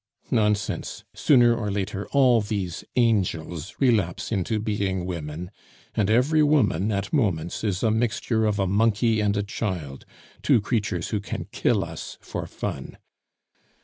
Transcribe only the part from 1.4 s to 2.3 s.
or later